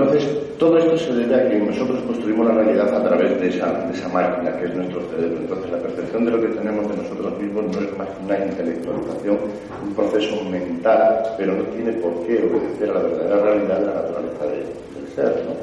Entonces, 0.00 0.56
todo 0.58 0.78
esto 0.78 0.96
se 0.96 1.12
debe 1.12 1.34
a 1.34 1.46
que 1.46 1.58
nosotros 1.58 2.00
construimos 2.04 2.46
la 2.46 2.54
realidad 2.54 2.94
a 2.94 3.04
través 3.06 3.38
de 3.38 3.48
esa, 3.48 3.70
de 3.86 3.92
esa 3.92 4.08
máquina 4.08 4.56
que 4.56 4.64
es 4.64 4.74
nuestro 4.74 5.02
cerebro. 5.10 5.40
Entonces, 5.40 5.70
la 5.70 5.78
percepción 5.78 6.24
de 6.24 6.30
lo 6.30 6.40
que 6.40 6.48
tenemos 6.48 6.88
de 6.88 6.96
nosotros 7.02 7.38
mismos 7.38 7.64
no 7.66 7.82
es 7.82 7.98
más 7.98 8.08
que 8.08 8.24
una 8.24 8.38
intelectualización, 8.46 9.38
un 9.84 9.94
proceso 9.94 10.42
mental, 10.44 11.34
pero 11.36 11.54
no 11.54 11.64
tiene 11.64 11.92
por 11.92 12.26
qué 12.26 12.38
obedecer 12.38 12.90
a 12.90 12.94
la 12.94 13.00
verdadera 13.00 13.42
realidad 13.42 13.78
de 13.80 13.86
la 13.86 13.94
naturaleza 13.94 14.44
del 14.46 15.14
ser. 15.14 15.44
¿no? 15.46 15.54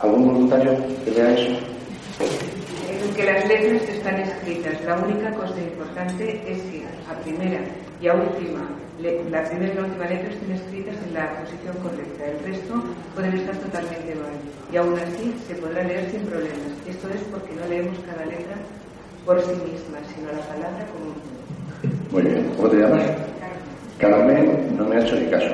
¿Algún 0.00 0.26
voluntario 0.26 0.72
que 1.04 1.10
vea 1.12 1.34
eso? 1.34 1.52
Que 3.20 3.26
las 3.26 3.46
letras 3.48 3.82
están 3.88 4.16
escritas. 4.20 4.82
La 4.86 4.96
única 4.96 5.30
cosa 5.32 5.60
importante 5.60 6.42
es 6.46 6.58
que 6.62 6.84
a 7.08 7.14
primera 7.22 7.60
y 8.00 8.08
a 8.08 8.14
última, 8.14 8.66
la 8.98 9.44
primera 9.44 9.72
y 9.72 9.76
la 9.76 9.82
última 9.82 10.06
letra 10.06 10.30
estén 10.30 10.52
escritas 10.52 10.96
en 11.06 11.14
la 11.14 11.36
posición 11.40 11.76
correcta. 11.82 12.24
El 12.24 12.38
resto 12.44 12.82
pueden 13.14 13.34
estar 13.34 13.56
totalmente 13.56 14.14
mal. 14.14 14.32
Y 14.72 14.76
aún 14.76 14.98
así 14.98 15.34
se 15.46 15.54
podrá 15.56 15.84
leer 15.84 16.10
sin 16.10 16.22
problemas. 16.22 16.72
Esto 16.88 17.08
es 17.08 17.20
porque 17.30 17.52
no 17.60 17.66
leemos 17.68 17.98
cada 18.06 18.24
letra 18.24 18.56
por 19.26 19.38
sí 19.42 19.52
misma, 19.68 19.98
sino 20.14 20.32
la 20.32 20.40
palabra 20.48 20.86
como 20.92 21.12
un 21.12 21.20
Muy 22.10 22.22
bien. 22.22 22.50
¿Cómo 22.56 22.68
te 22.68 22.76
llamas? 22.78 23.02
Carmen 23.98 24.76
no 24.78 24.84
me 24.86 24.96
ha 24.96 25.00
hecho 25.00 25.16
ni 25.16 25.26
caso. 25.26 25.52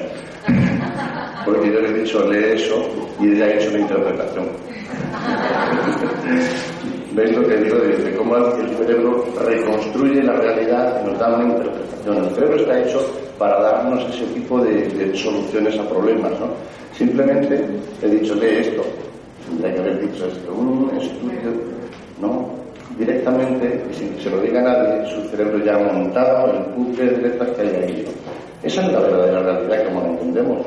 Porque 1.45 1.73
yo 1.73 1.81
le 1.81 1.89
he 1.89 2.01
dicho 2.03 2.31
lee 2.31 2.55
eso 2.55 2.89
y 3.21 3.33
ella 3.33 3.47
ha 3.47 3.55
hecho 3.55 3.71
una 3.71 3.81
interpretación. 3.81 4.47
¿Veis 7.17 7.35
lo 7.35 7.49
que 7.49 7.57
digo 7.57 7.79
de, 7.79 8.15
cómo 8.15 8.37
el 8.37 8.77
cerebro 8.77 9.25
reconstruye 9.43 10.23
la 10.23 10.35
realidad 10.35 11.01
y 11.01 11.07
nos 11.09 11.19
da 11.19 11.35
una 11.35 11.45
interpretación? 11.45 12.17
El 12.19 12.31
cerebro 12.35 12.57
está 12.57 12.83
hecho 12.83 13.01
para 13.39 13.59
darnos 13.59 14.05
ese 14.15 14.27
tipo 14.35 14.61
de, 14.61 15.17
soluciones 15.17 15.79
a 15.79 15.89
problemas, 15.89 16.33
¿no? 16.33 16.49
Simplemente 16.93 17.65
he 18.03 18.07
dicho, 18.07 18.35
lee 18.35 18.59
esto. 18.61 18.83
Tendría 19.49 19.73
que 19.73 19.81
haber 19.81 20.01
dicho 20.03 20.27
esto, 20.27 20.53
un 20.53 20.91
estudio, 20.95 21.53
¿no? 22.21 22.51
Directamente, 22.99 23.83
sin 23.93 24.11
que 24.13 24.23
se 24.23 24.31
lo 24.31 24.43
diga 24.43 24.61
nadie, 24.61 25.09
su 25.09 25.23
cerebro 25.31 25.65
ya 25.65 25.77
ha 25.77 25.93
montado 25.95 26.53
el 26.53 26.65
puzzle 26.75 27.13
de 27.13 27.23
letras 27.29 27.49
que 27.53 27.63
hay 27.63 27.77
ahí. 27.77 28.05
Esa 28.63 28.85
es 28.85 28.93
la 28.93 29.01
verdadera 29.01 29.41
realidad 29.41 29.87
como 29.87 30.03
la 30.03 30.09
entendemos, 30.09 30.67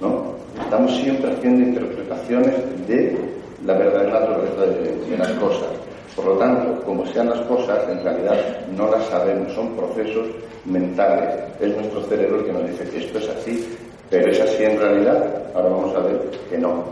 ¿no? 0.00 0.34
Estamos 0.62 0.96
siempre 0.98 1.32
haciendo 1.32 1.64
interpretaciones 1.64 2.54
de 2.86 3.39
la 3.64 3.74
verdadera 3.74 4.20
naturaleza 4.20 4.66
de, 4.66 5.18
las 5.18 5.30
cosas. 5.32 5.68
Por 6.16 6.24
lo 6.24 6.38
tanto, 6.38 6.82
como 6.84 7.06
sean 7.06 7.30
las 7.30 7.40
cosas, 7.42 7.88
en 7.88 8.02
realidad 8.02 8.36
no 8.76 8.90
las 8.90 9.04
sabemos, 9.06 9.52
son 9.52 9.76
procesos 9.76 10.28
mentales. 10.64 11.34
Es 11.60 11.76
nuestro 11.76 12.02
cerebro 12.02 12.40
el 12.40 12.44
que 12.46 12.52
nos 12.52 12.70
dice 12.70 12.90
que 12.90 12.98
esto 12.98 13.18
es 13.18 13.28
así, 13.28 13.76
pero 14.08 14.30
es 14.30 14.40
así 14.40 14.64
en 14.64 14.78
realidad. 14.78 15.42
Ahora 15.54 15.68
vamos 15.68 15.96
a 15.96 16.00
ver 16.00 16.30
que 16.48 16.58
no. 16.58 16.84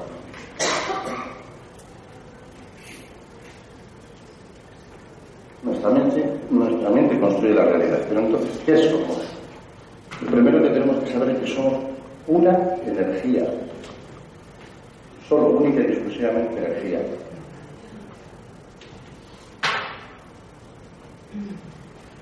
Nuestra 5.63 5.91
mente, 5.91 6.25
nuestra 6.51 6.91
mente 6.91 7.19
construye 7.19 7.55
la 7.55 7.65
realidad. 7.65 7.99
Pero 8.09 8.21
entonces, 8.21 8.61
¿qué 8.65 8.77
somos? 8.91 9.19
Lo 10.23 10.31
primero 10.31 10.63
que 10.63 10.71
tenemos 10.71 11.05
que 11.05 11.13
saber 11.13 11.31
es 11.31 11.39
que 11.39 11.55
somos 11.55 11.75
una 12.27 12.77
energía 12.87 13.45
solo, 15.29 15.49
única 15.49 15.81
y 15.81 15.87
exclusivamente 16.19 16.59
energía. 16.59 17.01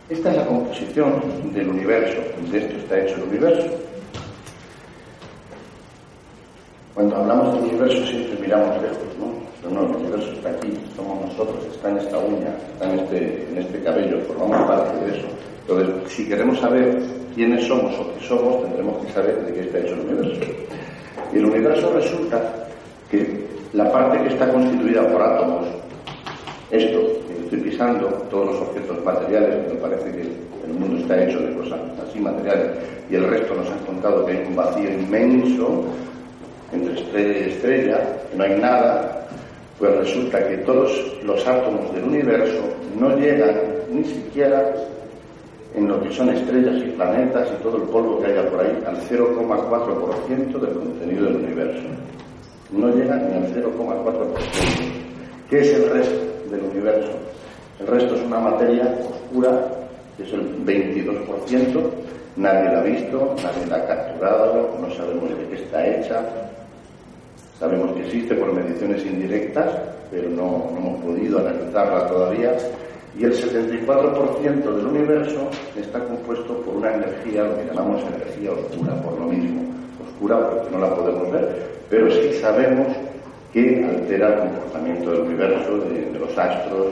Esta 0.08 0.30
es 0.30 0.36
la 0.36 0.46
composición 0.46 1.52
del 1.52 1.68
universo, 1.68 2.20
de 2.52 2.58
esto 2.58 2.76
está 2.76 3.00
hecho 3.00 3.16
el 3.16 3.22
universo. 3.22 3.66
Cuando 6.94 7.16
hablamos 7.16 7.54
del 7.54 7.64
universo 7.64 8.06
siempre 8.06 8.38
miramos 8.40 8.80
lejos, 8.82 8.98
¿no? 9.18 9.32
Pero 9.60 9.74
no, 9.74 9.90
el 9.90 9.96
universo 9.96 10.32
está 10.32 10.50
aquí, 10.50 10.78
somos 10.94 11.26
nosotros, 11.26 11.66
está 11.74 11.90
en 11.90 11.98
esta 11.98 12.18
uña, 12.18 12.56
está 12.72 12.92
en 12.92 12.98
este, 13.00 13.48
en 13.50 13.58
este 13.58 13.82
cabello, 13.82 14.20
formamos 14.28 14.68
parte 14.68 15.04
de 15.04 15.18
eso. 15.18 15.26
Entonces, 15.62 16.12
si 16.12 16.28
queremos 16.28 16.60
saber 16.60 17.02
quiénes 17.34 17.66
somos 17.66 17.98
o 17.98 18.14
qué 18.14 18.24
somos, 18.24 18.62
tendremos 18.62 19.04
que 19.04 19.12
saber 19.12 19.44
de 19.44 19.52
qué 19.52 19.60
está 19.62 19.78
hecho 19.78 19.94
el 19.94 20.00
universo. 20.00 20.40
Y 21.32 21.38
el 21.38 21.46
universo 21.46 21.92
resulta 21.92 22.68
que 23.10 23.55
la 23.72 23.90
parte 23.90 24.22
que 24.22 24.28
está 24.28 24.50
constituida 24.50 25.06
por 25.08 25.22
átomos, 25.22 25.66
esto 26.70 27.00
que 27.28 27.44
estoy 27.44 27.60
pisando, 27.60 28.06
todos 28.30 28.46
los 28.46 28.60
objetos 28.62 29.04
materiales, 29.04 29.72
me 29.72 29.78
parece 29.80 30.10
que 30.12 30.22
el 30.22 30.72
mundo 30.78 30.98
está 30.98 31.24
hecho 31.24 31.38
de 31.40 31.54
cosas 31.54 31.80
así 32.06 32.18
materiales, 32.20 32.72
y 33.10 33.14
el 33.16 33.28
resto 33.28 33.54
nos 33.54 33.70
han 33.70 33.78
contado 33.80 34.24
que 34.26 34.32
hay 34.32 34.44
un 34.46 34.56
vacío 34.56 34.90
inmenso 34.90 35.84
entre 36.72 36.94
estrella 36.94 37.38
y 37.38 37.50
estrella, 37.50 37.98
que 38.30 38.36
no 38.36 38.44
hay 38.44 38.58
nada, 38.60 39.26
pues 39.78 39.96
resulta 39.96 40.46
que 40.48 40.56
todos 40.58 40.90
los 41.22 41.46
átomos 41.46 41.92
del 41.94 42.04
universo 42.04 42.62
no 42.98 43.16
llegan 43.16 43.54
ni 43.90 44.04
siquiera 44.04 44.74
en 45.74 45.88
lo 45.88 46.02
que 46.02 46.10
son 46.10 46.30
estrellas 46.30 46.76
y 46.78 46.90
planetas 46.92 47.48
y 47.52 47.62
todo 47.62 47.76
el 47.76 47.82
polvo 47.84 48.20
que 48.20 48.26
haya 48.28 48.48
por 48.48 48.60
ahí 48.60 48.82
al 48.86 48.96
0,4% 48.96 50.58
del 50.58 50.74
contenido 50.74 51.26
del 51.26 51.36
universo 51.36 51.82
no 52.70 52.88
llega 52.88 53.16
ni 53.16 53.34
al 53.34 53.54
0,4%. 53.54 55.06
¿Qué 55.48 55.60
es 55.60 55.74
el 55.74 55.90
resto 55.90 56.24
del 56.50 56.60
universo? 56.64 57.12
El 57.80 57.86
resto 57.86 58.14
es 58.14 58.22
una 58.22 58.40
materia 58.40 58.94
oscura, 59.08 59.66
que 60.16 60.24
es 60.24 60.32
el 60.32 60.64
22%, 60.64 61.90
nadie 62.36 62.72
la 62.72 62.80
ha 62.80 62.82
visto, 62.82 63.34
nadie 63.42 63.66
la 63.68 63.76
ha 63.76 63.86
capturado, 63.86 64.78
no 64.80 64.90
sabemos 64.94 65.28
de 65.30 65.46
qué 65.48 65.62
está 65.62 65.86
hecha, 65.86 66.24
sabemos 67.58 67.92
que 67.92 68.06
existe 68.06 68.34
por 68.34 68.52
mediciones 68.52 69.04
indirectas, 69.04 69.70
pero 70.10 70.28
no, 70.30 70.70
no 70.72 70.78
hemos 70.78 71.04
podido 71.04 71.38
analizarla 71.38 72.06
todavía, 72.08 72.56
y 73.18 73.24
el 73.24 73.32
74% 73.32 74.76
del 74.76 74.86
universo 74.86 75.48
está 75.78 76.00
compuesto 76.00 76.60
por 76.62 76.76
una 76.76 76.94
energía, 76.94 77.44
lo 77.44 77.56
que 77.56 77.64
llamamos 77.66 78.02
energía 78.02 78.52
oscura, 78.52 78.94
por 79.02 79.18
lo 79.18 79.26
mismo, 79.26 79.65
oscura 80.16 80.50
porque 80.50 80.70
no 80.70 80.78
la 80.78 80.94
podemos 80.94 81.30
ver, 81.30 81.66
pero 81.90 82.10
sí 82.10 82.32
sabemos 82.40 82.88
que 83.52 83.84
altera 83.84 84.28
el 84.28 84.38
comportamiento 84.40 85.10
del 85.10 85.20
universo, 85.20 85.78
de, 85.78 86.18
los 86.18 86.36
astros. 86.36 86.86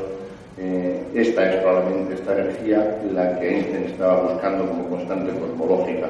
Eh, 0.57 1.03
esta 1.15 1.53
es 1.53 1.61
probablemente 1.63 2.15
esta 2.15 2.33
energía 2.33 2.97
la 3.13 3.39
que 3.39 3.49
Einstein 3.49 3.85
estaba 3.85 4.23
buscando 4.23 4.69
como 4.69 4.89
constante 4.89 5.33
cosmológica, 5.39 6.07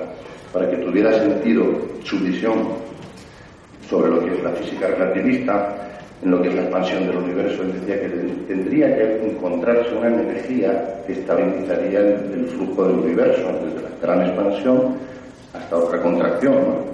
para 0.52 0.68
que 0.68 0.76
tuviera 0.76 1.12
sentido 1.14 1.64
su 2.02 2.18
visión 2.18 2.68
sobre 3.88 4.10
lo 4.10 4.20
que 4.24 4.34
es 4.34 4.42
la 4.42 4.50
física 4.50 4.88
relativista, 4.88 5.74
en 6.22 6.30
lo 6.30 6.42
que 6.42 6.48
es 6.48 6.54
la 6.54 6.62
expansión 6.62 7.06
del 7.06 7.16
universo, 7.16 7.62
él 7.62 7.72
decía 7.80 8.00
que 8.00 8.08
tendría 8.46 8.96
que 8.96 9.26
encontrarse 9.26 9.94
una 9.94 10.08
energía 10.08 11.02
que 11.06 11.12
estabilizaría 11.14 12.00
el, 12.00 12.46
flujo 12.46 12.86
del 12.86 12.96
universo, 12.96 13.42
desde 13.64 13.82
la 13.82 13.90
gran 14.00 14.26
expansión 14.26 14.96
hasta 15.52 15.76
otra 15.76 16.00
contracción. 16.00 16.54
¿no? 16.54 16.93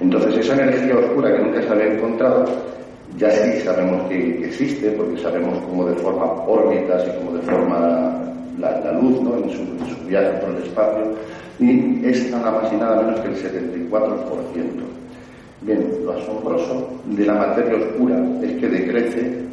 Entonces 0.00 0.38
esa 0.38 0.54
energía 0.54 0.96
oscura 0.96 1.30
que 1.30 1.42
nunca 1.42 1.62
se 1.62 1.68
había 1.68 1.94
encontrado, 1.94 2.44
ya 3.18 3.30
sí 3.30 3.60
sabemos 3.60 4.08
que, 4.08 4.44
existe, 4.46 4.90
porque 4.92 5.20
sabemos 5.20 5.58
cómo 5.68 5.84
deforma 5.86 6.24
órbitas 6.46 7.06
y 7.06 7.18
cómo 7.18 7.36
deforma 7.36 8.32
la, 8.58 8.92
luz 8.92 9.20
¿no? 9.20 9.36
en, 9.36 9.50
su, 9.50 10.06
viaje 10.08 10.30
por 10.38 10.50
el 10.50 10.62
espacio, 10.62 11.04
y 11.58 12.04
es 12.04 12.30
nada 12.30 12.50
más 12.50 12.72
y 12.72 12.76
nada 12.76 13.02
menos 13.02 13.20
que 13.20 13.28
el 13.28 13.36
74%. 13.36 14.30
Bien, 15.62 15.86
lo 16.06 16.12
asombroso 16.12 16.88
de 17.04 17.26
la 17.26 17.34
materia 17.34 17.76
oscura 17.76 18.18
es 18.42 18.52
que 18.52 18.68
decrece 18.68 19.44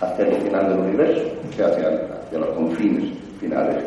hacia 0.00 0.26
el 0.26 0.36
final 0.42 0.68
del 0.68 0.78
universo, 0.78 1.22
o 1.50 1.56
sea, 1.56 1.66
hacia 1.66 2.38
los 2.38 2.48
confines 2.50 3.10
finales. 3.40 3.84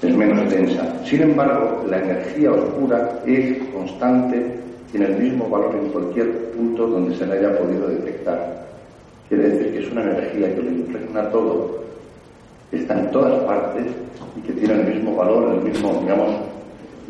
Es 0.00 0.16
menos 0.16 0.48
densa. 0.48 0.84
Sin 1.04 1.22
embargo, 1.22 1.84
la 1.88 1.98
energía 1.98 2.52
oscura 2.52 3.20
es 3.26 3.58
constante 3.74 4.67
tiene 4.90 5.06
el 5.06 5.18
mismo 5.18 5.48
valor 5.48 5.74
en 5.74 5.90
cualquier 5.90 6.50
punto 6.52 6.86
donde 6.86 7.16
se 7.16 7.26
le 7.26 7.38
haya 7.38 7.58
podido 7.58 7.88
detectar. 7.88 8.66
Quiere 9.28 9.50
decir 9.50 9.72
que 9.72 9.86
es 9.86 9.92
una 9.92 10.02
energía 10.02 10.54
que 10.54 10.62
lo 10.62 10.70
impregna 10.70 11.30
todo, 11.30 11.84
está 12.72 12.98
en 12.98 13.10
todas 13.10 13.44
partes 13.44 13.84
y 14.36 14.40
que 14.40 14.52
tiene 14.52 14.74
el 14.74 14.94
mismo 14.94 15.16
valor, 15.16 15.54
el 15.54 15.60
mismo, 15.60 16.00
digamos, 16.00 16.34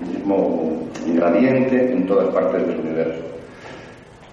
el 0.03 0.19
mismo 0.19 0.83
ingrediente 1.07 1.93
en 1.93 2.07
todas 2.07 2.29
partes 2.35 2.67
del 2.67 2.81
universo. 2.81 3.23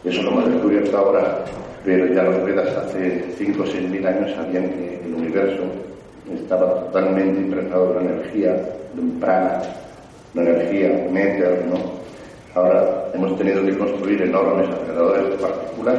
Eso 0.04 0.22
lo 0.24 0.32
hemos 0.32 0.52
descubierto 0.52 0.98
ahora, 0.98 1.46
pero 1.84 2.08
ya 2.14 2.24
los 2.24 2.44
Vedas 2.44 2.76
hace 2.78 3.26
5 3.38 3.64
o 3.64 3.66
6 3.66 3.90
mil 3.90 4.06
años 4.06 4.32
sabían 4.36 4.70
que 4.70 5.02
el 5.06 5.14
universo 5.14 5.64
estaba 6.34 6.86
totalmente 6.86 7.42
impregnado 7.42 7.94
de 7.94 8.00
una 8.00 8.12
energía, 8.12 8.54
de 8.94 9.02
un 9.02 9.20
prana, 9.20 9.62
una 10.34 10.50
energía, 10.50 10.92
un 11.08 11.70
¿no? 11.70 11.95
Ahora 12.56 13.12
hemos 13.14 13.38
tenido 13.38 13.66
que 13.66 13.78
construir 13.78 14.22
enormes 14.22 14.70
aceleradores 14.70 15.30
de 15.30 15.36
partículas 15.36 15.96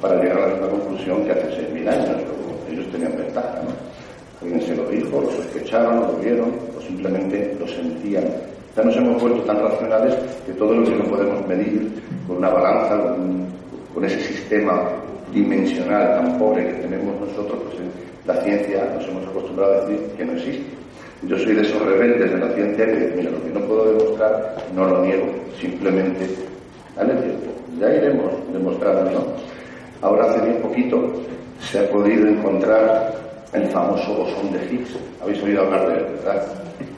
para 0.00 0.16
llegar 0.16 0.38
a 0.38 0.46
la 0.46 0.54
misma 0.54 0.68
conclusión 0.68 1.24
que 1.24 1.32
hace 1.32 1.68
6.000 1.74 1.88
años. 1.88 2.16
Ellos 2.70 2.86
tenían 2.90 3.14
ventaja. 3.18 3.60
Alguien 4.40 4.62
se 4.62 4.76
lo 4.76 4.86
dijo, 4.86 5.20
lo 5.20 5.30
sospecharon, 5.30 6.00
lo 6.00 6.12
vieron 6.14 6.54
o 6.74 6.80
simplemente 6.80 7.54
lo 7.60 7.68
sentían. 7.68 8.24
Ya 8.74 8.82
nos 8.82 8.96
hemos 8.96 9.20
vuelto 9.20 9.42
tan 9.42 9.60
racionales 9.60 10.14
que 10.46 10.52
todo 10.54 10.74
lo 10.74 10.84
que 10.84 10.96
no 10.96 11.04
podemos 11.04 11.46
medir 11.46 11.92
con 12.26 12.38
una 12.38 12.48
balanza, 12.48 12.96
con, 13.92 14.02
ese 14.02 14.20
sistema 14.20 14.88
dimensional 15.30 16.16
tan 16.16 16.38
pobre 16.38 16.64
que 16.64 16.72
tenemos 16.80 17.20
nosotros, 17.20 17.60
pues 17.64 17.76
la 18.24 18.42
ciencia 18.42 18.90
nos 18.94 19.06
hemos 19.06 19.26
acostumbrado 19.26 19.74
a 19.74 19.80
decir 19.84 20.00
que 20.16 20.24
no 20.24 20.32
existe. 20.32 20.79
Yo 21.22 21.38
soy 21.38 21.54
de 21.54 21.62
esos 21.62 21.82
rebeldes 21.82 22.32
de 22.32 22.38
la 22.38 22.48
ciencia 22.54 22.86
que, 22.86 23.12
mira, 23.14 23.30
lo 23.30 23.42
que 23.42 23.50
no 23.50 23.60
puedo 23.66 23.92
demostrar, 23.92 24.56
no 24.74 24.86
lo 24.86 25.04
niego, 25.04 25.26
simplemente 25.60 26.26
dale 26.96 27.14
tiempo, 27.14 27.46
ya 27.78 27.94
iremos 27.94 28.32
demostrando, 28.50 29.10
¿no? 29.10 29.26
Ahora 30.00 30.30
hace 30.30 30.40
bien 30.46 30.62
poquito 30.62 31.12
se 31.60 31.78
ha 31.78 31.90
podido 31.90 32.26
encontrar 32.26 33.14
el 33.52 33.66
famoso 33.68 34.14
bosón 34.14 34.50
de 34.52 34.64
Higgs. 34.64 34.96
Habéis 35.22 35.42
oído 35.42 35.60
hablar 35.60 35.88
de 35.88 35.94
él, 35.98 36.04
¿verdad? 36.16 36.46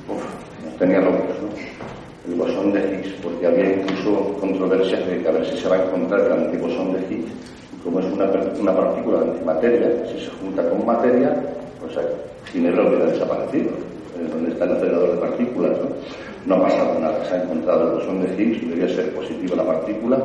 Uf, 0.09 0.79
tenía 0.79 1.01
locos, 1.01 1.37
¿no? 1.43 2.33
El 2.33 2.39
bosón 2.39 2.73
de 2.73 2.81
Higgs, 2.81 3.15
porque 3.25 3.47
había 3.47 3.75
incluso 3.75 4.37
controversias 4.39 5.05
de 5.05 5.21
que 5.21 5.29
a 5.29 5.33
ver 5.33 5.47
si 5.47 5.57
se 5.57 5.69
va 5.69 5.77
a 5.77 5.85
encontrar 5.85 6.21
el 6.21 6.33
antibosón 6.33 6.93
de 6.93 7.01
Higgs. 7.01 7.33
Y 7.75 7.83
como 7.83 7.99
es 7.99 8.07
una, 8.07 8.31
una 8.61 8.77
partícula 8.77 9.19
de 9.19 9.31
antimateria, 9.33 10.07
si 10.07 10.25
se 10.25 10.31
junta 10.31 10.69
con 10.69 10.87
materia, 10.87 11.35
pues 11.81 11.99
Ginebra 12.53 12.87
hubiera 12.87 13.07
desaparecido. 13.07 13.92
Donde 14.31 14.51
está 14.51 14.65
el 14.65 14.73
acelerador 14.73 15.13
de 15.13 15.19
partículas, 15.19 15.79
¿no? 16.47 16.55
Ha 16.57 16.63
pasado 16.63 17.01
nada, 17.01 17.25
se 17.25 17.35
ha 17.35 17.43
encontrado 17.43 17.85
el 17.85 17.99
bosón 17.99 18.23
de 18.23 18.43
Higgs, 18.43 18.61
debería 18.63 18.89
ser 18.95 19.15
positiva 19.15 19.57
la 19.57 19.67
partícula, 19.67 20.19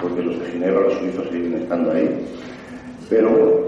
porque 0.00 0.22
los 0.22 0.38
de 0.38 0.46
Ginebra, 0.46 0.80
los 0.80 0.94
suizos 0.94 1.28
siguen 1.30 1.54
estando 1.54 1.90
ahí. 1.92 2.08
Pero 3.10 3.66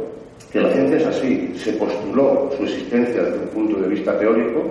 que 0.53 0.61
la 0.61 0.71
ciencia 0.71 0.97
es 0.97 1.07
así, 1.07 1.53
se 1.57 1.73
postuló 1.75 2.51
su 2.57 2.63
existencia 2.65 3.23
desde 3.23 3.39
un 3.39 3.49
punto 3.49 3.81
de 3.81 3.89
vista 3.89 4.19
teórico 4.19 4.63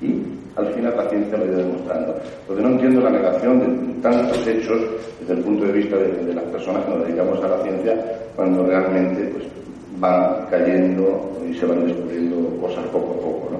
y 0.00 0.14
al 0.56 0.66
final 0.74 0.96
la 0.96 1.08
ciencia 1.08 1.38
lo 1.38 1.44
ha 1.44 1.46
ido 1.46 1.58
demostrando. 1.58 2.14
Porque 2.46 2.62
no 2.62 2.68
entiendo 2.70 3.00
la 3.00 3.10
negación 3.10 3.60
de 3.60 4.02
tantos 4.02 4.46
hechos 4.46 4.80
desde 5.20 5.34
el 5.34 5.40
punto 5.40 5.64
de 5.66 5.72
vista 5.72 5.96
de, 5.96 6.34
las 6.34 6.44
personas 6.44 6.84
que 6.84 6.90
nos 6.90 7.06
dedicamos 7.06 7.44
a 7.44 7.48
la 7.48 7.62
ciencia 7.62 7.94
cuando 8.34 8.64
realmente 8.64 9.24
pues, 9.26 9.44
van 9.98 10.46
cayendo 10.50 11.30
y 11.48 11.54
se 11.54 11.66
van 11.66 11.86
descubriendo 11.86 12.36
cosas 12.60 12.84
poco 12.86 13.12
a 13.12 13.16
poco. 13.16 13.50
¿no? 13.52 13.58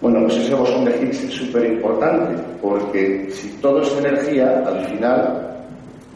Bueno, 0.00 0.20
pues 0.24 0.36
ese 0.36 0.54
bosón 0.54 0.84
de 0.84 0.90
Higgs 0.92 1.24
es 1.24 1.32
súper 1.32 1.72
importante 1.72 2.42
porque 2.60 3.28
si 3.30 3.48
todo 3.62 3.80
es 3.80 3.96
energía, 3.96 4.62
al 4.66 4.84
final, 4.86 5.56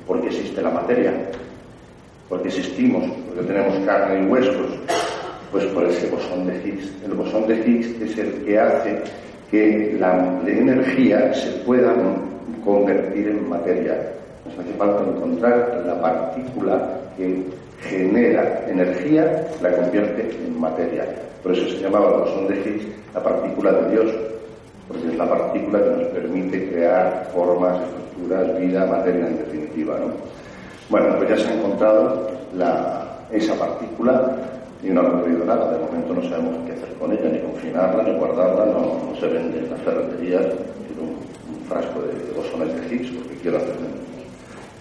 porque 0.07 0.27
existe 0.27 0.61
la 0.61 0.71
materia, 0.71 1.13
porque 2.29 2.49
existimos, 2.49 3.05
porque 3.27 3.43
tenemos 3.47 3.79
carne 3.87 4.23
y 4.23 4.27
huesos, 4.27 4.79
pues 5.51 5.65
por 5.67 5.85
ese 5.85 6.09
bosón 6.11 6.47
de 6.47 6.57
Higgs. 6.57 6.93
El 7.05 7.15
bosón 7.15 7.47
de 7.47 7.57
Higgs 7.57 8.01
es 8.03 8.19
el 8.19 8.45
que 8.45 8.59
hace 8.59 9.03
que 9.51 9.97
la, 9.99 10.41
energía 10.47 11.33
se 11.33 11.51
pueda 11.65 11.95
convertir 12.65 13.29
en 13.29 13.49
materia. 13.49 13.99
Nos 14.45 14.59
hace 14.59 14.73
falta 14.75 15.11
encontrar 15.11 15.83
la 15.87 16.01
partícula 16.01 17.01
que 17.17 17.45
genera 17.83 18.65
energía, 18.69 19.49
la 19.63 19.73
convierte 19.73 20.31
en 20.45 20.61
materia. 20.61 21.05
Por 21.43 21.53
eso 21.53 21.69
se 21.69 21.83
llamaba 21.83 22.15
el 22.15 22.21
bosón 22.21 22.49
de 22.49 22.57
Higgs 22.57 23.01
la 23.15 23.23
partícula 23.23 23.73
de 23.73 23.91
Dios, 23.91 24.15
porque 24.87 25.09
es 25.09 25.17
la 25.17 25.29
partícula 25.29 25.83
que 25.83 25.91
nos 25.91 26.07
permite 26.09 26.71
crear 26.71 27.31
formas, 27.35 27.81
estructuras, 27.83 28.59
vida, 28.59 28.87
materia 28.87 29.27
en 29.27 29.39
definitiva. 29.39 29.99
¿no? 29.99 30.13
Bueno, 30.89 31.17
pues 31.17 31.31
ya 31.31 31.37
se 31.39 31.49
ha 31.49 31.55
encontrado 31.55 32.31
esa 33.31 33.55
partícula 33.55 34.37
y 34.83 34.89
no 34.89 35.01
ha 35.01 35.09
ocurrido 35.09 35.45
nada. 35.45 35.73
De 35.73 35.79
momento 35.79 36.15
no 36.15 36.23
sabemos 36.29 36.57
qué 36.67 36.73
hacer 36.73 36.95
con 36.99 37.13
ella, 37.13 37.31
ni 37.31 37.39
confinarla, 37.41 38.03
ni 38.03 38.19
guardarla, 38.19 38.67
no, 38.67 39.15
se 39.19 39.27
vende 39.27 39.59
en 39.59 39.71
las 39.71 39.81
ferreterías. 39.81 40.47
un, 40.99 41.55
un, 41.55 41.65
frasco 41.67 42.01
de 42.03 42.33
bosones 42.33 42.75
de 42.75 42.95
Higgs 42.95 43.11
porque 43.13 43.37
quiero 43.43 43.57
hacerlo. 43.59 43.87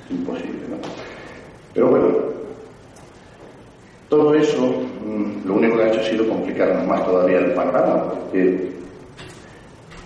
Es 0.05 0.11
imposible, 0.11 0.67
¿no? 0.69 0.77
Pero 1.73 1.87
bueno, 1.87 2.38
todo 4.09 4.33
eso 4.33 4.65
mm, 5.05 5.47
lo 5.47 5.53
único 5.55 5.77
que 5.77 5.83
ha 5.83 5.87
hecho 5.89 5.99
ha 6.01 6.03
sido 6.03 6.27
complicarnos 6.27 6.85
más 6.87 7.05
todavía 7.05 7.37
el 7.37 7.53
panorama, 7.53 8.11
porque 8.11 8.71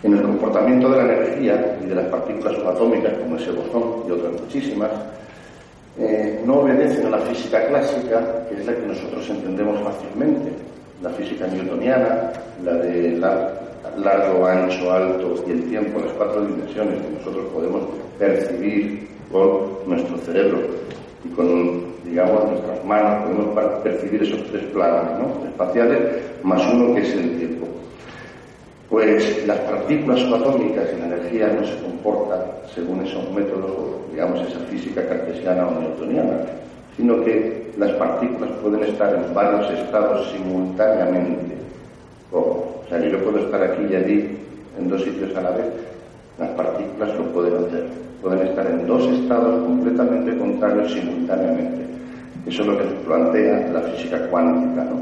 en 0.04 0.14
el 0.14 0.22
comportamiento 0.22 0.90
de 0.90 0.98
la 0.98 1.04
energía 1.04 1.78
y 1.82 1.88
de 1.88 1.96
las 1.96 2.06
partículas 2.08 2.56
subatómicas, 2.56 3.14
como 3.14 3.38
ese 3.38 3.52
bosón 3.52 4.04
y 4.08 4.12
otras 4.12 4.34
muchísimas, 4.34 4.92
eh, 5.98 6.42
no 6.46 6.60
obedecen 6.60 7.06
a 7.08 7.12
la 7.12 7.20
física 7.20 7.66
clásica, 7.68 8.46
que 8.50 8.56
es 8.60 8.66
la 8.66 8.74
que 8.74 8.88
nosotros 8.88 9.30
entendemos 9.30 9.80
fácilmente, 9.82 10.52
la 11.02 11.10
física 11.12 11.48
newtoniana, 11.48 12.32
la 12.64 12.74
de 12.74 13.18
largo, 13.98 14.46
ancho, 14.46 14.92
alto 14.92 15.36
y 15.48 15.52
el 15.52 15.70
tiempo, 15.70 16.00
las 16.00 16.14
cuatro 16.14 16.46
dimensiones 16.46 17.02
que 17.02 17.18
nosotros 17.20 17.46
podemos 17.54 17.82
percibir 18.20 19.08
con 19.32 19.78
nuestro 19.86 20.18
cerebro 20.20 20.60
y 21.24 21.30
con, 21.30 21.84
digamos, 22.04 22.52
nuestras 22.52 22.84
manos, 22.86 23.24
podemos 23.24 23.82
percibir 23.84 24.24
esos 24.24 24.44
tres 24.52 24.64
planos 24.74 25.46
espaciales, 25.46 26.00
más 26.44 26.62
uno 26.74 26.94
que 26.96 27.02
es 27.02 27.14
el 27.14 27.38
tiempo. 27.38 27.68
Pues 28.90 29.48
las 29.48 29.58
partículas 29.60 30.20
subatómicas 30.20 30.86
y 30.94 31.00
la 31.00 31.06
energía 31.06 31.48
no 31.48 31.66
se 31.66 31.76
comportan 31.82 32.42
según 32.76 33.06
esos 33.06 33.32
métodos, 33.32 34.12
digamos, 34.12 34.42
esa 34.42 34.60
física 34.70 35.08
cartesiana 35.08 35.68
o 35.68 35.80
newtoniana, 35.80 36.42
sino 36.96 37.24
que 37.24 37.72
las 37.78 37.92
partículas 37.94 38.52
pueden 38.62 38.84
estar 38.84 39.16
en 39.16 39.34
varios 39.34 39.72
estados 39.72 40.32
simultáneamente. 40.32 41.56
O 42.32 42.84
sea, 42.90 43.00
yo 43.00 43.18
puedo 43.24 43.40
estar 43.40 43.64
aquí 43.64 43.84
y 43.90 43.96
allí 43.96 44.38
en 44.78 44.90
dos 44.90 45.04
sitios 45.04 45.36
a 45.36 45.42
la 45.42 45.52
vez. 45.52 45.93
Las 46.38 46.50
partículas 46.52 47.16
lo 47.16 47.26
pueden 47.34 47.66
hacer. 47.66 47.86
Pueden 48.22 48.48
estar 48.48 48.66
en 48.66 48.88
dos 48.88 49.06
estados 49.06 49.64
completamente 49.64 50.38
contrarios 50.38 50.92
simultáneamente. 50.92 51.86
Eso 52.48 52.62
es 52.62 52.68
lo 52.68 52.78
que 52.78 52.84
plantea 53.06 53.68
la 53.72 53.82
física 53.82 54.28
cuántica, 54.30 54.84
¿no? 54.84 55.02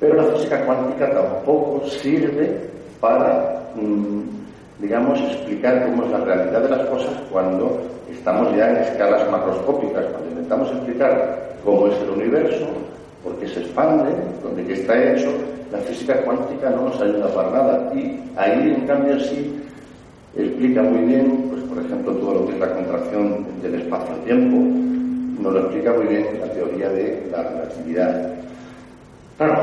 Pero 0.00 0.14
la 0.14 0.24
física 0.34 0.64
cuántica 0.64 1.10
tampoco 1.10 1.84
sirve 1.86 2.68
para, 3.00 3.62
mm, 3.74 4.80
digamos, 4.80 5.20
explicar 5.20 5.86
cómo 5.86 6.04
es 6.04 6.10
la 6.10 6.18
realidad 6.18 6.62
de 6.62 6.70
las 6.70 6.86
cosas 6.86 7.14
cuando 7.30 7.80
estamos 8.10 8.56
ya 8.56 8.70
en 8.70 8.76
escalas 8.76 9.30
macroscópicas. 9.30 10.04
Cuando 10.06 10.30
intentamos 10.30 10.70
explicar 10.70 11.56
cómo 11.64 11.88
es 11.88 12.00
el 12.00 12.10
universo, 12.10 12.66
por 13.22 13.34
qué 13.36 13.48
se 13.48 13.60
expande, 13.60 14.10
dónde 14.42 14.72
está 14.72 15.12
hecho, 15.12 15.28
la 15.72 15.78
física 15.78 16.22
cuántica 16.22 16.70
no 16.70 16.84
nos 16.84 17.00
ayuda 17.00 17.28
para 17.34 17.50
nada. 17.50 17.92
Y 17.94 18.20
ahí, 18.36 18.74
en 18.78 18.86
cambio, 18.86 19.18
sí 19.20 19.62
explica 20.44 20.82
muy 20.82 21.00
bien, 21.06 21.48
pues 21.50 21.62
por 21.64 21.84
ejemplo, 21.84 22.12
todo 22.14 22.34
lo 22.34 22.46
que 22.46 22.54
es 22.54 22.60
la 22.60 22.74
contracción 22.74 23.46
del 23.62 23.74
espacio-tiempo, 23.76 24.56
nos 25.42 25.52
lo 25.52 25.60
explica 25.60 25.92
muy 25.92 26.06
bien 26.06 26.26
la 26.40 26.52
teoría 26.52 26.88
de 26.90 27.28
la 27.30 27.42
relatividad. 27.42 28.34
Claro, 29.36 29.56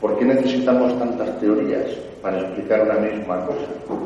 ¿por 0.00 0.18
qué 0.18 0.24
necesitamos 0.24 0.98
tantas 0.98 1.38
teorías 1.40 1.86
para 2.22 2.40
explicar 2.40 2.82
una 2.82 2.94
misma 2.94 3.46
cosa? 3.46 3.66
¿Por 3.88 3.98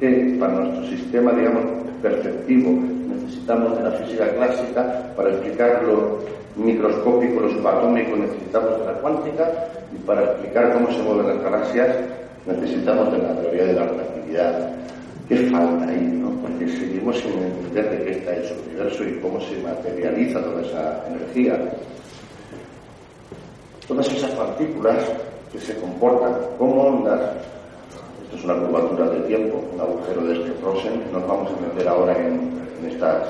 qué 0.00 0.36
para 0.38 0.52
nuestro 0.52 0.86
sistema, 0.96 1.32
digamos, 1.32 1.64
perceptivo 2.02 2.70
necesitamos 3.08 3.76
de 3.78 3.84
la 3.84 3.90
física 3.92 4.28
clásica 4.28 5.12
para 5.16 5.30
explicar 5.30 5.82
lo 5.84 6.18
microscópico, 6.56 7.40
lo 7.40 7.50
subatómico 7.50 8.16
necesitamos 8.16 8.80
de 8.80 8.86
la 8.86 8.92
cuántica 8.94 9.48
y 9.94 9.98
para 10.06 10.22
explicar 10.24 10.72
cómo 10.72 10.90
se 10.90 11.02
mueven 11.02 11.28
las 11.28 11.42
galaxias 11.42 11.96
necesitamos 12.46 13.12
de 13.12 13.18
la 13.18 13.34
teoría 13.40 13.64
de 13.64 13.72
la 13.72 13.86
relatividad? 13.86 14.85
¿Qué 15.28 15.36
falta 15.50 15.88
ahí? 15.88 16.02
No? 16.02 16.30
Porque 16.40 16.68
seguimos 16.68 17.18
sin 17.18 17.32
entender 17.32 17.90
de 17.90 18.04
qué 18.04 18.10
está 18.12 18.36
hecho 18.36 18.54
el 18.54 18.68
universo 18.68 19.04
y 19.04 19.20
cómo 19.20 19.40
se 19.40 19.58
materializa 19.58 20.40
toda 20.40 20.62
esa 20.62 21.04
energía. 21.08 21.58
Todas 23.88 24.08
esas 24.12 24.30
partículas 24.32 25.04
que 25.52 25.58
se 25.58 25.76
comportan 25.80 26.32
como 26.58 26.82
ondas, 26.82 27.20
esto 28.24 28.36
es 28.36 28.44
una 28.44 28.54
curvatura 28.54 29.10
de 29.10 29.20
tiempo, 29.20 29.64
un 29.74 29.80
agujero 29.80 30.24
de 30.26 30.34
este 30.34 30.60
Rosen, 30.62 31.02
nos 31.12 31.26
vamos 31.26 31.50
a 31.50 31.60
meter 31.60 31.88
ahora 31.88 32.16
en, 32.18 32.56
estas, 32.86 33.26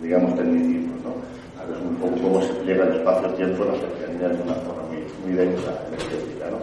digamos, 0.00 0.34
tecnicismos, 0.36 1.02
¿no? 1.02 1.74
Es 1.74 1.82
un 1.82 1.96
poco 1.96 2.22
cómo 2.22 2.40
se 2.42 2.54
pliega 2.54 2.84
el 2.84 2.94
espacio-tiempo 2.96 3.64
en 3.64 3.68
las 3.72 3.80
cercanías 3.80 4.38
de 4.38 4.42
una 4.42 4.54
forma 4.54 4.82
muy, 4.88 5.04
muy 5.24 5.36
densa, 5.36 5.72
energética, 5.88 6.46
¿no? 6.50 6.58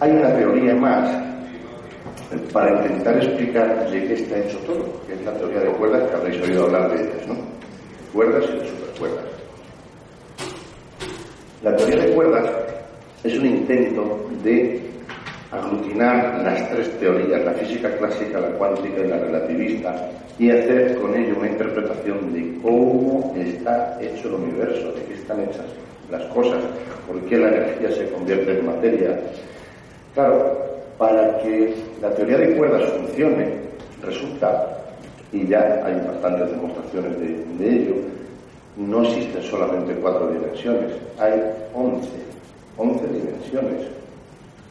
Hay 0.00 0.10
una 0.12 0.34
teoría 0.34 0.74
más 0.74 1.35
para 2.52 2.82
intentar 2.82 3.16
explicar 3.16 3.90
de 3.90 4.06
qué 4.06 4.14
está 4.14 4.38
hecho 4.38 4.58
todo, 4.66 4.84
que 5.06 5.14
es 5.14 5.24
la 5.24 5.32
teoría 5.34 5.60
de 5.60 5.70
cuerdas 5.72 6.10
que 6.10 6.16
habréis 6.16 6.42
oído 6.42 6.64
hablar 6.64 6.90
de 6.90 7.02
ellas, 7.02 7.26
¿no? 7.28 7.36
Cuerdas 8.12 8.44
y 8.44 8.68
supercuerdas. 8.68 9.24
La 11.62 11.76
teoría 11.76 12.04
de 12.04 12.14
cuerdas 12.14 12.50
es 13.24 13.38
un 13.38 13.46
intento 13.46 14.28
de 14.42 14.80
aglutinar 15.50 16.42
las 16.42 16.70
tres 16.70 16.90
teorías, 16.98 17.44
la 17.44 17.52
física 17.52 17.90
clásica, 17.96 18.40
la 18.40 18.50
cuántica 18.50 19.00
y 19.00 19.08
la 19.08 19.18
relativista, 19.18 20.10
y 20.38 20.50
hacer 20.50 20.96
con 20.98 21.14
ello 21.14 21.36
una 21.38 21.48
interpretación 21.48 22.32
de 22.32 22.60
cómo 22.62 23.34
está 23.36 23.98
hecho 24.00 24.28
el 24.28 24.34
universo, 24.34 24.92
de 24.92 25.02
qué 25.04 25.14
están 25.14 25.40
hechas 25.40 25.66
las 26.10 26.24
cosas, 26.26 26.62
por 27.06 27.20
qué 27.22 27.38
la 27.38 27.48
energía 27.48 27.90
se 27.90 28.10
convierte 28.10 28.58
en 28.58 28.66
materia. 28.66 29.20
Claro, 30.14 30.65
para 30.98 31.38
que 31.38 31.74
la 32.00 32.10
teoría 32.14 32.38
de 32.38 32.56
cuerdas 32.56 32.90
funcione, 32.92 33.48
resulta, 34.02 34.76
y 35.32 35.46
ya 35.46 35.82
hay 35.84 35.94
bastantes 36.06 36.50
demostraciones 36.50 37.18
de, 37.58 37.68
ello, 37.68 37.94
no 38.76 39.02
existen 39.02 39.42
solamente 39.42 39.94
cuatro 39.96 40.30
dimensiones, 40.30 40.92
hay 41.18 41.32
once, 41.74 42.08
once 42.76 43.06
dimensiones, 43.06 43.86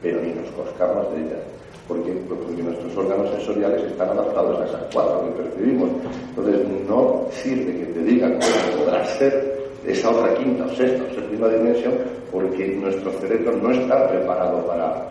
pero 0.01 0.21
ni 0.21 0.33
nos 0.33 0.49
coscamos 0.51 1.11
de 1.13 1.21
ellas. 1.21 1.39
Porque, 1.87 2.11
porque 2.27 2.63
nuestros 2.63 2.97
órganos 2.97 3.29
sensoriales 3.29 3.83
están 3.83 4.09
adaptados 4.09 4.59
a 4.59 4.65
esas 4.65 4.81
cuatro 4.91 5.23
que 5.25 5.43
percibimos. 5.43 5.89
Entonces, 6.29 6.67
no 6.89 7.27
sirve 7.29 7.77
que 7.77 7.85
te 7.85 7.99
digan 7.99 8.39
cómo 8.39 8.85
podrá 8.85 9.05
ser 9.05 9.55
esa 9.85 10.09
otra 10.09 10.33
quinta 10.33 10.65
o 10.65 10.69
sexta 10.69 11.03
o 11.03 11.13
séptima 11.13 11.47
dimensión, 11.47 11.93
porque 12.31 12.67
nuestro 12.81 13.11
cerebro 13.19 13.51
no 13.61 13.71
está 13.71 14.07
preparado 14.07 14.65
para, 14.65 15.07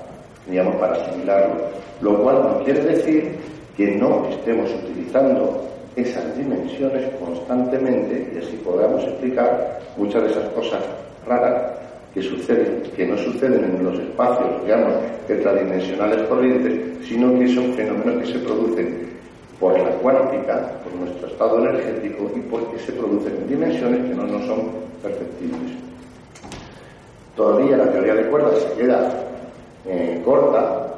digamos, 0.48 0.76
para 0.76 0.94
asimilarlo. 0.94 1.54
Lo 2.00 2.22
cual 2.22 2.42
no 2.42 2.64
quiere 2.64 2.80
decir 2.80 3.36
que 3.76 3.96
no 3.96 4.26
estemos 4.28 4.70
utilizando 4.72 5.64
esas 5.96 6.36
dimensiones 6.36 7.08
constantemente 7.18 8.32
y 8.34 8.38
así 8.38 8.56
podamos 8.64 9.02
explicar 9.04 9.80
muchas 9.96 10.22
de 10.24 10.30
esas 10.30 10.48
cosas 10.50 10.80
raras 11.26 11.72
que 12.12 12.22
suceden, 12.22 12.82
que 12.96 13.06
no 13.06 13.16
suceden 13.18 13.64
en 13.64 13.84
los 13.84 13.98
espacios, 13.98 14.62
digamos, 14.62 14.94
tetradimensionales 15.26 16.22
corrientes, 16.28 17.06
sino 17.08 17.36
que 17.38 17.48
son 17.48 17.72
fenómenos 17.74 18.22
que 18.22 18.32
se 18.32 18.38
producen 18.40 19.04
por 19.58 19.78
la 19.78 19.90
cuántica, 19.96 20.72
por 20.82 20.94
nuestro 20.94 21.26
estado 21.28 21.58
energético 21.58 22.30
y 22.36 22.40
porque 22.40 22.78
se 22.78 22.92
producen 22.92 23.36
en 23.36 23.48
dimensiones 23.48 24.00
que 24.08 24.14
no 24.14 24.46
son 24.46 24.70
perceptibles. 25.02 25.72
Todavía 27.36 27.76
la 27.76 27.90
teoría 27.90 28.14
de 28.14 28.26
cuerdas 28.26 28.60
se 28.60 28.80
queda 28.80 29.10
eh, 29.86 30.20
corta 30.24 30.94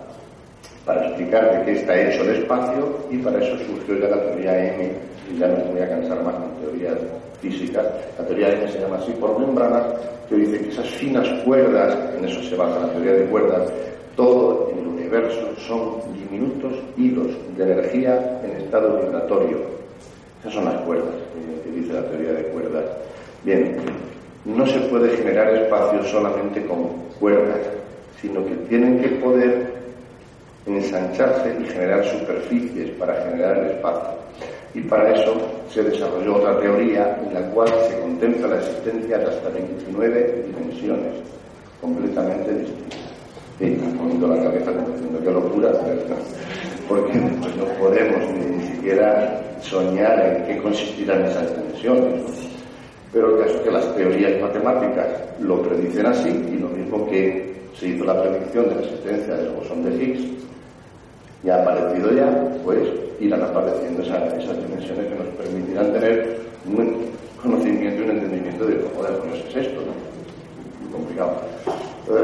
para 0.85 1.07
explicar 1.09 1.59
de 1.59 1.65
qué 1.65 1.81
está 1.81 2.01
hecho 2.01 2.23
el 2.23 2.37
espacio 2.37 2.99
y 3.11 3.19
para 3.19 3.43
eso 3.43 3.59
surgió 3.59 3.99
ya 3.99 4.09
la 4.09 4.23
teoría 4.23 4.75
M 4.75 4.93
y 5.31 5.39
ya 5.39 5.49
no 5.49 5.57
me 5.57 5.65
voy 5.73 5.81
a 5.81 5.89
cansar 5.89 6.23
más 6.23 6.35
con 6.35 6.51
teorías 6.61 6.99
físicas. 7.41 7.85
La 8.19 8.25
teoría 8.27 8.53
M 8.53 8.71
se 8.71 8.79
llama 8.79 8.99
así 8.99 9.13
por 9.13 9.39
membranas, 9.39 9.85
que 10.29 10.37
dice 10.37 10.61
que 10.61 10.69
esas 10.69 10.89
finas 10.91 11.29
cuerdas, 11.45 11.97
en 12.17 12.25
eso 12.25 12.43
se 12.43 12.55
basa 12.55 12.87
la 12.87 12.93
teoría 12.93 13.13
de 13.13 13.25
cuerdas, 13.27 13.73
todo 14.15 14.71
en 14.73 14.79
el 14.79 14.87
universo 14.87 15.49
son 15.59 16.01
diminutos 16.15 16.73
hilos 16.97 17.29
de 17.57 17.65
energía 17.65 18.41
en 18.45 18.63
estado 18.63 19.01
vibratorio. 19.03 19.59
Esas 20.41 20.55
son 20.55 20.65
las 20.67 20.81
cuerdas 20.83 21.15
que 21.65 21.71
dice 21.71 21.93
la 21.93 22.03
teoría 22.03 22.33
de 22.33 22.43
cuerdas. 22.45 22.85
Bien, 23.43 23.77
no 24.45 24.67
se 24.67 24.79
puede 24.81 25.17
generar 25.17 25.53
espacio 25.55 26.05
solamente 26.05 26.65
con 26.67 26.89
cuerdas, 27.19 27.59
sino 28.27 28.45
que 28.45 28.55
tienen 28.69 29.01
que 29.01 29.09
poder 29.09 29.77
ensancharse 30.67 31.57
y 31.61 31.65
generar 31.67 32.05
superficies 32.05 32.91
para 32.99 33.15
generar 33.25 33.59
el 33.59 33.67
espacio. 33.71 34.11
Y 34.75 34.81
para 34.81 35.15
eso 35.15 35.35
se 35.71 35.83
desarrolló 35.83 36.37
otra 36.37 36.61
teoría 36.61 37.19
en 37.25 37.35
la 37.35 37.41
cual 37.51 37.69
se 37.89 37.99
contempla 38.01 38.49
la 38.49 38.59
existencia 38.59 39.19
de 39.19 39.27
hasta 39.27 39.49
29 39.49 40.45
dimensiones 40.47 41.15
completamente 41.81 42.53
distintas. 42.53 42.99
Y 43.61 43.71
poniendo 43.97 44.29
la 44.29 44.43
cabeza 44.43 44.73
como 44.73 44.89
diciendo 44.89 45.19
qué 45.25 45.31
locura, 45.31 45.71
porque 46.89 47.19
pues, 47.41 47.57
no 47.57 47.65
podemos 47.79 48.31
ni, 48.33 48.67
siquiera 48.67 49.41
soñar 49.63 50.27
en 50.27 50.47
qué 50.47 50.63
consistirán 50.63 51.25
esas 51.25 51.57
dimensiones. 51.57 52.46
Pero 53.17 53.35
el 53.35 53.45
caso 53.45 53.57
es 53.57 53.63
que 53.63 53.71
las 53.71 53.97
teorías 53.97 54.43
matemáticas 54.43 55.07
lo 55.41 55.63
predicen 55.63 56.05
así, 56.05 56.29
y 56.29 56.59
lo 56.59 56.69
mismo 56.69 57.09
que 57.09 57.51
se 57.75 57.89
hizo 57.89 58.05
la 58.05 58.21
predicción 58.21 58.69
de 58.69 58.75
la 58.75 58.81
existencia 58.83 59.37
del 59.37 59.53
bosón 59.53 59.85
de 59.85 59.97
Higgs, 59.97 60.21
ya 61.43 61.57
ha 61.57 61.63
aparecido 61.63 62.13
ya, 62.13 62.29
pues 62.63 62.81
irán 63.19 63.43
apareciendo 63.43 64.03
esas, 64.03 64.21
dimensiones 64.69 65.07
que 65.07 65.15
nos 65.15 65.29
permitirán 65.29 65.95
tener 65.95 66.41
un 66.67 67.07
conocimiento 67.43 68.03
y 68.03 68.05
un 68.05 68.11
entendimiento 68.11 68.67
de 68.67 68.81
cómo 68.83 69.03
demonios 69.05 69.45
es 69.49 69.57
esto, 69.67 69.81
¿no? 69.81 70.93
Complicado. 70.93 71.41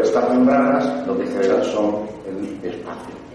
estas 0.03 0.29
membranas 0.29 1.07
lo 1.07 1.17
que 1.17 1.25
generan 1.25 1.65
son 1.65 2.03
el 2.29 2.71
espacio. 2.71 3.32